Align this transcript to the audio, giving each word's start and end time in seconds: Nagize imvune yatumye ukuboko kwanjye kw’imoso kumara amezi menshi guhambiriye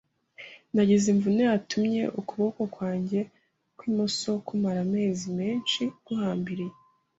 Nagize 0.73 1.05
imvune 1.13 1.41
yatumye 1.49 2.01
ukuboko 2.19 2.61
kwanjye 2.73 3.19
kw’imoso 3.77 4.29
kumara 4.47 4.79
amezi 4.85 5.27
menshi 5.39 5.81
guhambiriye 6.05 6.73